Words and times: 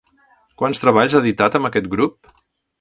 Quants 0.61 0.81
treballs 0.85 1.17
ha 1.17 1.21
editat 1.27 1.61
amb 1.61 1.71
aquest 1.71 1.93
grup? 1.95 2.35